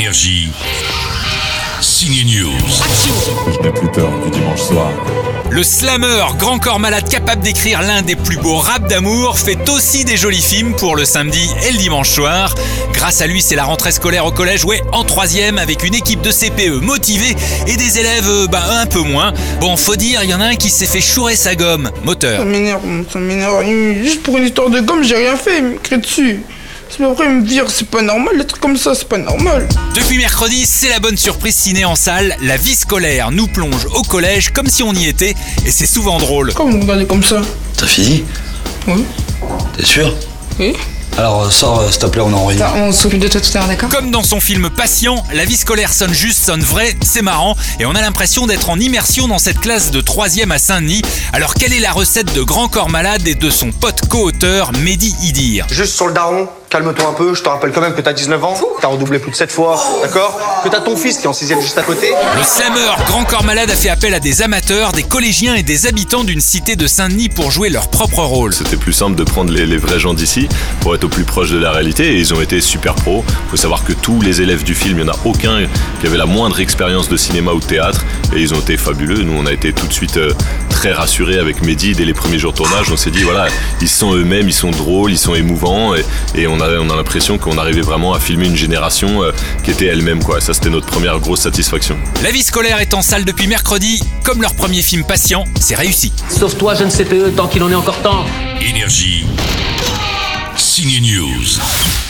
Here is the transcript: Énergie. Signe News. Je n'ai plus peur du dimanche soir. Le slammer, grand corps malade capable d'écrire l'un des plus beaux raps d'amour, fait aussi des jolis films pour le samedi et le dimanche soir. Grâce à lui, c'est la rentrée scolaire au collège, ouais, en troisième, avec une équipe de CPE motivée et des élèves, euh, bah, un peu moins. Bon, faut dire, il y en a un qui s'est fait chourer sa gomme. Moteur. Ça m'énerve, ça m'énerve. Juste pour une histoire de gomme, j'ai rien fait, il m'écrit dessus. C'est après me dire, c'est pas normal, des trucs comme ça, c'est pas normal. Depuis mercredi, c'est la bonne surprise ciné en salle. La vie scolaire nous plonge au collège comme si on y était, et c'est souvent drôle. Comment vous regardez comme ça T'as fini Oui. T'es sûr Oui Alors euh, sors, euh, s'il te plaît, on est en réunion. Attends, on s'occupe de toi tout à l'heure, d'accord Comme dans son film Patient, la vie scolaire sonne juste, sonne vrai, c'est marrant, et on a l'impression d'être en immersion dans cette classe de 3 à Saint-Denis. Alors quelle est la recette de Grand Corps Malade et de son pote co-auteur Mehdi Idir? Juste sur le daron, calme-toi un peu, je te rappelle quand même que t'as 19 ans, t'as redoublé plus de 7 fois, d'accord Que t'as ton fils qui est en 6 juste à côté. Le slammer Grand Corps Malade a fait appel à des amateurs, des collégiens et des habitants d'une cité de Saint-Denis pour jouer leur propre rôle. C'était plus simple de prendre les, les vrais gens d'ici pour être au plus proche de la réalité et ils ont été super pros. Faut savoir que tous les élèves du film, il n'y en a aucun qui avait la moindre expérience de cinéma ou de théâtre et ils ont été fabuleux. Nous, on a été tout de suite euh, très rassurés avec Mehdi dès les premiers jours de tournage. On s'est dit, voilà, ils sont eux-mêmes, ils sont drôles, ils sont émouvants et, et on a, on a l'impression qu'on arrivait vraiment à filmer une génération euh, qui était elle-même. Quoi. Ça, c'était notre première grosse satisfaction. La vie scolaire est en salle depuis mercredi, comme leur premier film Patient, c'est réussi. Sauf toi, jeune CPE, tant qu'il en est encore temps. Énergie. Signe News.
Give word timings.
Énergie. 0.00 0.48
Signe 1.82 2.24
News. 2.24 2.52
Je 3.52 3.62
n'ai 3.62 3.70
plus 3.70 3.88
peur 3.88 4.10
du 4.24 4.30
dimanche 4.30 4.60
soir. 4.60 4.90
Le 5.50 5.62
slammer, 5.62 6.24
grand 6.38 6.58
corps 6.58 6.78
malade 6.78 7.06
capable 7.06 7.42
d'écrire 7.42 7.82
l'un 7.82 8.00
des 8.00 8.16
plus 8.16 8.38
beaux 8.38 8.56
raps 8.56 8.88
d'amour, 8.88 9.38
fait 9.38 9.68
aussi 9.68 10.06
des 10.06 10.16
jolis 10.16 10.40
films 10.40 10.74
pour 10.74 10.96
le 10.96 11.04
samedi 11.04 11.50
et 11.68 11.72
le 11.72 11.76
dimanche 11.76 12.08
soir. 12.08 12.54
Grâce 12.94 13.20
à 13.20 13.26
lui, 13.26 13.42
c'est 13.42 13.56
la 13.56 13.64
rentrée 13.64 13.92
scolaire 13.92 14.24
au 14.24 14.32
collège, 14.32 14.64
ouais, 14.64 14.80
en 14.92 15.04
troisième, 15.04 15.58
avec 15.58 15.84
une 15.84 15.94
équipe 15.94 16.22
de 16.22 16.30
CPE 16.32 16.80
motivée 16.80 17.36
et 17.66 17.76
des 17.76 17.98
élèves, 17.98 18.26
euh, 18.26 18.46
bah, 18.46 18.62
un 18.80 18.86
peu 18.86 19.00
moins. 19.00 19.34
Bon, 19.60 19.76
faut 19.76 19.96
dire, 19.96 20.20
il 20.24 20.30
y 20.30 20.34
en 20.34 20.40
a 20.40 20.46
un 20.46 20.56
qui 20.56 20.70
s'est 20.70 20.86
fait 20.86 21.02
chourer 21.02 21.36
sa 21.36 21.54
gomme. 21.56 21.90
Moteur. 22.04 22.38
Ça 22.38 22.44
m'énerve, 22.46 22.80
ça 23.12 23.18
m'énerve. 23.18 23.66
Juste 24.02 24.22
pour 24.22 24.38
une 24.38 24.44
histoire 24.44 24.70
de 24.70 24.80
gomme, 24.80 25.04
j'ai 25.04 25.16
rien 25.16 25.36
fait, 25.36 25.58
il 25.58 25.64
m'écrit 25.64 25.98
dessus. 25.98 26.40
C'est 26.96 27.04
après 27.04 27.28
me 27.28 27.42
dire, 27.42 27.70
c'est 27.70 27.88
pas 27.88 28.02
normal, 28.02 28.36
des 28.36 28.44
trucs 28.44 28.60
comme 28.60 28.76
ça, 28.76 28.94
c'est 28.94 29.08
pas 29.08 29.16
normal. 29.16 29.68
Depuis 29.94 30.18
mercredi, 30.18 30.66
c'est 30.66 30.88
la 30.88 30.98
bonne 30.98 31.16
surprise 31.16 31.54
ciné 31.54 31.84
en 31.84 31.94
salle. 31.94 32.36
La 32.42 32.56
vie 32.56 32.74
scolaire 32.74 33.30
nous 33.30 33.46
plonge 33.46 33.86
au 33.94 34.02
collège 34.02 34.50
comme 34.50 34.66
si 34.66 34.82
on 34.82 34.92
y 34.92 35.06
était, 35.06 35.34
et 35.64 35.70
c'est 35.70 35.86
souvent 35.86 36.18
drôle. 36.18 36.52
Comment 36.52 36.72
vous 36.72 36.80
regardez 36.80 37.06
comme 37.06 37.22
ça 37.22 37.42
T'as 37.76 37.86
fini 37.86 38.24
Oui. 38.88 39.04
T'es 39.76 39.84
sûr 39.84 40.12
Oui 40.58 40.74
Alors 41.16 41.44
euh, 41.44 41.50
sors, 41.50 41.80
euh, 41.80 41.90
s'il 41.90 42.00
te 42.00 42.06
plaît, 42.06 42.22
on 42.22 42.30
est 42.30 42.34
en 42.34 42.44
réunion. 42.46 42.66
Attends, 42.66 42.78
on 42.78 42.92
s'occupe 42.92 43.20
de 43.20 43.28
toi 43.28 43.40
tout 43.40 43.50
à 43.54 43.58
l'heure, 43.60 43.68
d'accord 43.68 43.88
Comme 43.88 44.10
dans 44.10 44.24
son 44.24 44.40
film 44.40 44.68
Patient, 44.68 45.24
la 45.32 45.44
vie 45.44 45.56
scolaire 45.56 45.92
sonne 45.92 46.12
juste, 46.12 46.44
sonne 46.44 46.62
vrai, 46.62 46.96
c'est 47.02 47.22
marrant, 47.22 47.56
et 47.78 47.86
on 47.86 47.94
a 47.94 48.00
l'impression 48.00 48.46
d'être 48.48 48.68
en 48.68 48.78
immersion 48.80 49.28
dans 49.28 49.38
cette 49.38 49.60
classe 49.60 49.92
de 49.92 50.00
3 50.00 50.26
à 50.50 50.58
Saint-Denis. 50.58 51.02
Alors 51.32 51.54
quelle 51.54 51.72
est 51.72 51.80
la 51.80 51.92
recette 51.92 52.34
de 52.34 52.42
Grand 52.42 52.66
Corps 52.68 52.90
Malade 52.90 53.28
et 53.28 53.36
de 53.36 53.48
son 53.48 53.70
pote 53.70 54.08
co-auteur 54.08 54.72
Mehdi 54.72 55.14
Idir? 55.22 55.66
Juste 55.70 55.94
sur 55.94 56.08
le 56.08 56.14
daron, 56.14 56.48
calme-toi 56.70 57.08
un 57.08 57.12
peu, 57.12 57.34
je 57.34 57.42
te 57.42 57.48
rappelle 57.48 57.72
quand 57.72 57.80
même 57.80 57.94
que 57.94 58.00
t'as 58.00 58.12
19 58.12 58.44
ans, 58.44 58.54
t'as 58.80 58.86
redoublé 58.86 59.18
plus 59.18 59.32
de 59.32 59.36
7 59.36 59.50
fois, 59.50 59.82
d'accord 60.02 60.38
Que 60.62 60.68
t'as 60.68 60.80
ton 60.80 60.96
fils 60.96 61.18
qui 61.18 61.24
est 61.24 61.26
en 61.26 61.32
6 61.32 61.48
juste 61.60 61.76
à 61.76 61.82
côté. 61.82 62.12
Le 62.36 62.44
slammer 62.44 62.92
Grand 63.06 63.24
Corps 63.24 63.42
Malade 63.42 63.70
a 63.70 63.74
fait 63.74 63.88
appel 63.88 64.14
à 64.14 64.20
des 64.20 64.40
amateurs, 64.40 64.92
des 64.92 65.02
collégiens 65.02 65.56
et 65.56 65.64
des 65.64 65.88
habitants 65.88 66.22
d'une 66.22 66.40
cité 66.40 66.76
de 66.76 66.86
Saint-Denis 66.86 67.28
pour 67.28 67.50
jouer 67.50 67.70
leur 67.70 67.88
propre 67.88 68.20
rôle. 68.20 68.54
C'était 68.54 68.76
plus 68.76 68.92
simple 68.92 69.16
de 69.16 69.24
prendre 69.24 69.52
les, 69.52 69.66
les 69.66 69.78
vrais 69.78 69.98
gens 69.98 70.14
d'ici 70.14 70.48
pour 70.80 70.94
être 70.94 71.04
au 71.04 71.08
plus 71.08 71.24
proche 71.24 71.50
de 71.50 71.58
la 71.58 71.72
réalité 71.72 72.12
et 72.12 72.18
ils 72.18 72.32
ont 72.32 72.40
été 72.40 72.60
super 72.60 72.94
pros. 72.94 73.24
Faut 73.50 73.56
savoir 73.56 73.82
que 73.82 73.92
tous 73.92 74.20
les 74.20 74.40
élèves 74.40 74.62
du 74.62 74.76
film, 74.76 74.98
il 75.00 75.04
n'y 75.04 75.10
en 75.10 75.12
a 75.12 75.18
aucun 75.24 75.66
qui 76.00 76.06
avait 76.06 76.18
la 76.18 76.26
moindre 76.26 76.60
expérience 76.60 77.08
de 77.08 77.16
cinéma 77.16 77.50
ou 77.52 77.58
de 77.58 77.66
théâtre 77.66 78.04
et 78.34 78.40
ils 78.40 78.54
ont 78.54 78.60
été 78.60 78.76
fabuleux. 78.76 79.22
Nous, 79.22 79.32
on 79.32 79.46
a 79.46 79.52
été 79.52 79.72
tout 79.72 79.86
de 79.86 79.92
suite 79.92 80.16
euh, 80.16 80.32
très 80.68 80.92
rassurés 80.92 81.38
avec 81.38 81.62
Mehdi 81.62 81.92
dès 81.94 82.04
les 82.04 82.14
premiers 82.14 82.38
jours 82.38 82.52
de 82.52 82.58
tournage. 82.58 82.90
On 82.90 82.96
s'est 82.96 83.10
dit, 83.10 83.22
voilà, 83.22 83.46
ils 83.80 83.88
sont 83.88 84.14
eux-mêmes, 84.14 84.48
ils 84.48 84.52
sont 84.54 84.70
drôles, 84.70 85.12
ils 85.12 85.18
sont 85.18 85.34
émouvants 85.34 85.94
et, 85.94 86.04
et 86.34 86.46
on 86.46 86.60
a, 86.60 86.68
on 86.78 86.90
a 86.90 86.96
l'impression 86.96 87.38
qu'on 87.38 87.58
arrivait 87.58 87.80
vraiment 87.80 88.14
à 88.14 88.20
filmer 88.20 88.46
une 88.46 88.56
génération 88.56 89.22
euh, 89.22 89.32
qui 89.64 89.70
était 89.70 89.86
elle-même. 89.86 90.22
Quoi. 90.22 90.40
Ça, 90.40 90.54
c'était 90.54 90.70
notre 90.70 90.86
première 90.86 91.18
grosse 91.18 91.40
satisfaction. 91.40 91.96
La 92.22 92.30
vie 92.30 92.42
scolaire 92.42 92.80
est 92.80 92.94
en 92.94 93.02
salle 93.02 93.24
depuis 93.24 93.46
mercredi, 93.46 94.02
comme 94.24 94.42
leur 94.42 94.54
premier 94.54 94.82
film 94.82 95.04
Patient, 95.04 95.44
c'est 95.58 95.76
réussi. 95.76 96.12
Sauf 96.28 96.56
toi, 96.56 96.74
jeune 96.74 96.90
CPE, 96.90 97.34
tant 97.36 97.48
qu'il 97.48 97.62
en 97.62 97.70
est 97.70 97.74
encore 97.74 98.00
temps. 98.02 98.24
Énergie. 98.60 99.26
Signe 100.56 101.00
News. 101.00 102.09